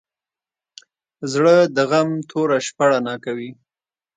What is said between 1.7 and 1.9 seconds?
د